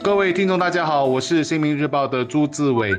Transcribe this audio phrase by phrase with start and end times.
[0.00, 2.94] 各位听众，大家好，我是新民日报的朱志伟。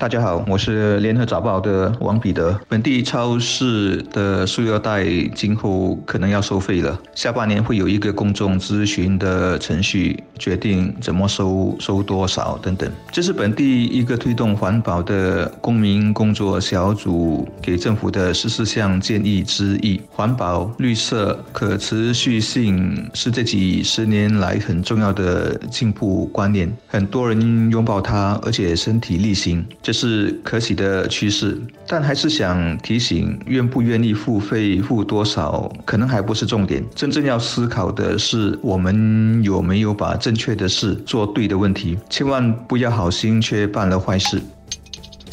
[0.00, 2.60] 大家好，我是联合早报的王彼得。
[2.68, 12.90] 本地超市的塑料袋今后可能要收费了，下半年会有一个公众咨询的程序，决定怎么收、收多少等等。
[13.12, 20.00] 这是本地一个推动环保的公民工作小组给政府的十四项建议之一。
[20.10, 29.64] 环保、绿色、可持续性是这几十年来很重要的进步观念，很多人拥抱它，而且身体力行。
[29.82, 36.84] 这是可喜的趋势，但还是想提醒，愿不愿意付费、付多少，可能还不是重点。
[36.94, 44.42] 真正要思考的是，我们有没有把正确的事做对的问题，千万不要好心却办了坏事。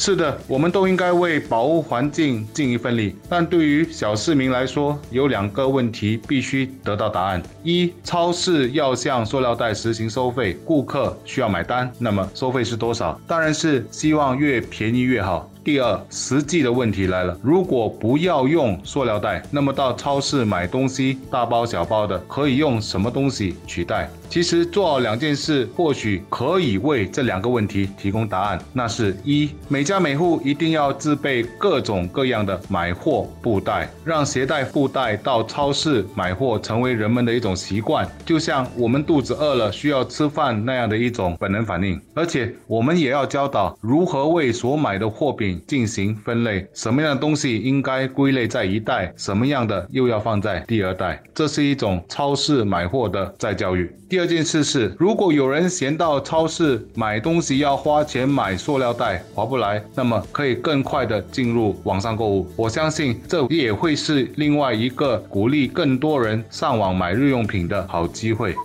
[0.04, 3.16] 是的，我们都应该为保护环境尽一份力。
[3.30, 13.22] 但对于小市民来说，有两个问题必须得到答案：一，超市要向塑料袋实行收费，顾客需要买单，那么收费是多少？
[13.28, 15.48] 当然是希望越便宜越好。
[15.64, 24.10] 第二，实际的问题来了，如果不要用塑料袋，那么到超市买东西，大包小包的，可以用什么东西取代？
[24.32, 28.58] 其实做好两件事，或许可以为这两个问题提供答案。
[28.72, 42.00] 那是一，每家每户一定要自备各种各样的买货布袋，让携带布袋到超市买货成为人们的一种习惯，就像我们肚子饿了需要吃饭那样的一种本能反应。
[42.14, 51.22] 而且我们也要教导如何为所买的货品进行分类，什么样的东西应该归类在一袋，什么样的又要放在第二袋。
[51.36, 53.94] 这是一种超市买货的再教育。
[54.08, 62.48] 第这件事是，如果有人嫌到超市买东西要花钱买塑料袋划不来，那么可以更快的进入网上购物。
[62.56, 68.56] 我相信这也会是另外一个鼓励更多人上网买日用品的好机会。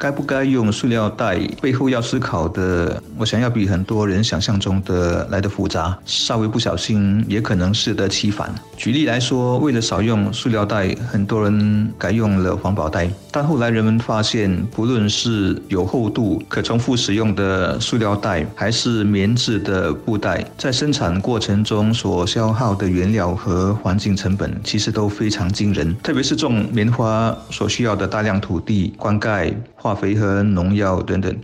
[0.00, 1.38] 该不该用塑料袋？
[1.60, 5.94] 背后要思考的，我想要比很多人想象中的来的复杂。
[6.06, 8.50] 稍微不小心，也可能适得其反。
[8.78, 13.10] 举例来说，为了少用塑料袋，很多人改用了环保袋。
[13.30, 25.94] 但后来人们发现，不论是有厚度、可重复使用的塑料袋，还是棉质的布袋，在生产过程中所消耗的原料和环境成本，其实都非常惊人。
[26.02, 29.52] 特别是种棉花所需要的大量土地、灌溉。
[29.90, 31.36] 化肥和农药等等。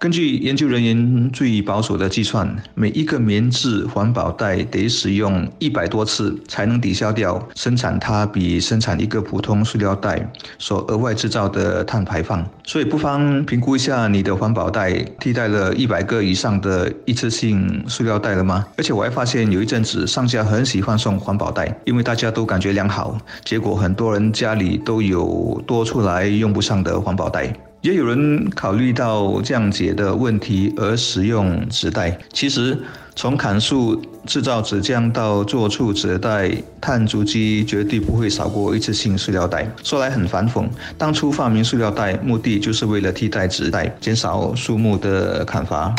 [0.00, 12.44] 根据研究人员最保守的计算，每一个棉质环保袋得使用一百多次才能抵消掉生产它比生产一个普通塑料袋所额外制造的碳排放。
[12.64, 18.66] 所以，不妨评估一下你的环保袋替代了一百个以上的一次性塑料袋了吗？
[18.76, 23.16] 而且我还发现有一阵子商家很喜欢送环保袋，因为大家都感觉良好。
[23.44, 27.54] 结果很多人家里都有多出来用不上的环保袋。
[27.82, 32.16] 也有人考虑到降解的问题而使用纸袋。
[32.32, 32.78] 其实，
[33.16, 36.48] 从砍树制造纸浆到做出纸袋，
[36.80, 39.68] 碳足迹绝对不会少过一次性塑料袋。
[39.82, 40.64] 说来很反讽，
[40.96, 45.92] 当初发明塑料袋，目的就是为了替代纸袋，减少树木的砍伐。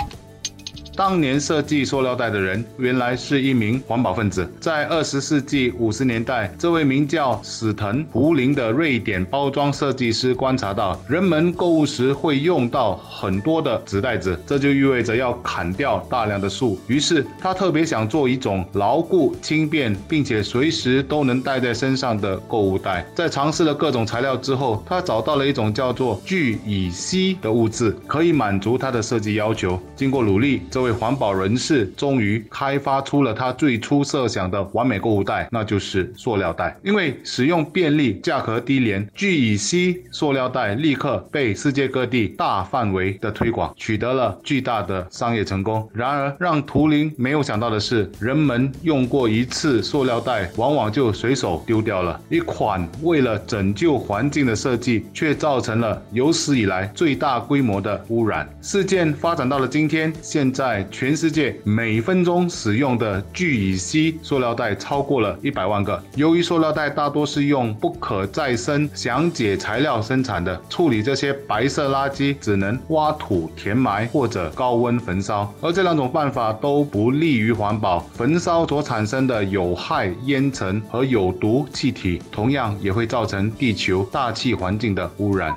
[0.96, 4.48] 当年设计塑料袋的人，原来是一名环保分子。
[4.60, 16.80] 在二十世纪五十年代，这位名叫史腾胡林的瑞典包装设计师观察到，人们购物时会用到很多的纸袋子，这就意味着要砍掉大量的树。
[16.86, 23.04] 于是他特别想做一种牢固、轻便，并且随时都能带在身上的购物袋。
[23.16, 29.82] 在尝试了各种材料之后，他找到了一种叫做聚乙烯的物质，可以满足他的设计要求。
[29.96, 36.78] 经过努力，这位环保人士终于开发出了他最初设想的完美购物袋，那就是塑料袋。
[36.84, 45.90] 因为使用便利、价格低廉，聚乙烯塑料袋立刻被世界各地大范围的推广，取得了巨大的商业成功。
[45.94, 52.20] 然而，让图灵没有想到的是，人们用过一次塑料袋，往往就随手丢掉了。
[52.30, 58.48] 一款为了拯救环境的设计，却造成了有史以来最大规模的污染。
[58.62, 60.73] 事件发展到了今天，现在。
[60.90, 66.02] 全世界每分钟使用的聚乙烯塑料袋超过了一百万个。
[66.16, 78.00] 由于塑料袋大多是用不可再生降解材料生产的，处理这些白色垃圾只能挖土填埋或者高温焚烧，而这两种办法都不利于环保。
[78.14, 85.54] 焚烧所产生的有害烟尘和有毒气体，同样也会造成地球大气环境的污染。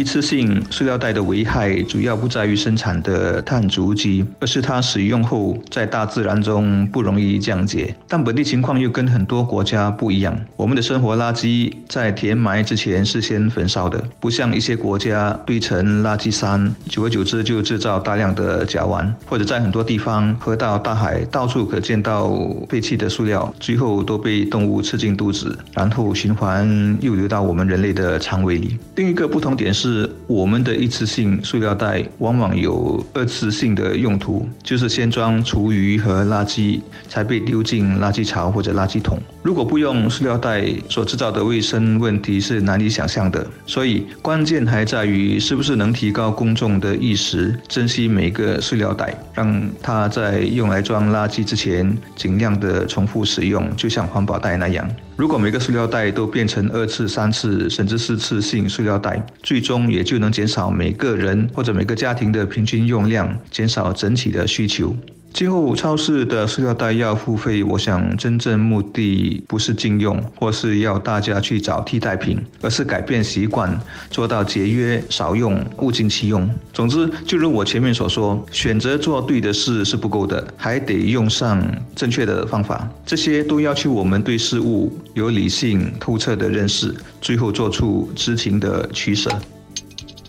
[0.00, 7.94] 一次性塑料袋的危害主要不在于生产的碳足迹，而是它使用后在大自然中不容易降解。
[8.08, 22.34] 但本地情况又跟很多国家不一样，我们的生活垃圾在填埋之前是先焚烧的，不像一些国家堆成垃圾山，久而久之就制造大量的甲烷，或者在很多地方河道、大海到处可见到
[22.70, 28.78] 废弃的塑料，最后都被动物吃进肚子，然后循环又流到我们人类的肠胃里。
[28.94, 39.18] 另一个不同点是，是我们的一次性塑料袋往往有二次性的用途，就是先装厨余和垃圾，才被丢进垃圾槽或者垃圾桶。
[39.42, 43.46] 如果不用塑料袋，所制造的卫生问题是难以想象的。
[43.66, 54.86] 所以关键还在于是不是能提高公众的意识，珍惜每个塑料袋，让它在用来装垃圾之前尽量的重复使用，就像环保袋那样。
[55.16, 64.94] 如果每个塑料袋都变成二次、三次甚至四次性塑料袋，最终也就能减少每个人或者每个家庭的平均用量，减少整体的需求。
[65.32, 73.80] 今后超市的塑料袋要付费，我想真正目的不是禁用，或是要大家去找替代品，而是改变习惯，
[74.10, 76.48] 做到节约、少用、物尽其用。
[76.72, 82.86] 总之，就如我前面所说，选择做对的事是不够的，还得用上正确的方法。
[83.06, 89.30] 这些都要求我们对事物有理性、透彻的认识，最后做出知情的取舍。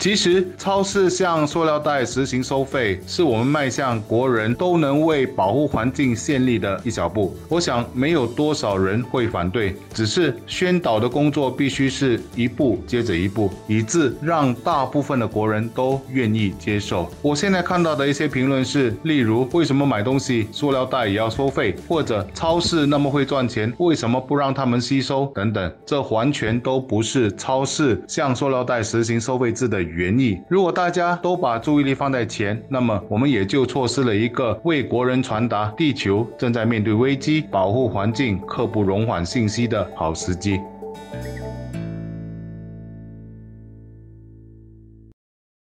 [0.01, 7.37] 其实，超市向塑料袋实行收费，是我们迈向国人都能为保护环境献力的一小步。
[7.47, 17.07] 我想，没有多少人会反对，只是宣导的工作必须是一步接着一步，以致让大部分的国人都愿意接受。
[17.21, 29.90] 我现在看到的一些评论是，例如为什么买东西塑料袋也要收费，或者超市那么会赚钱，为什么不让他们吸收等等，这完全都不是超市向塑料袋实行收费制的。
[29.91, 40.59] 原意，如果大家都把注意力放在钱，那么我们也就错失了一个为国人传达地球正在面对危机、保护环境、刻不容缓信息的好时机。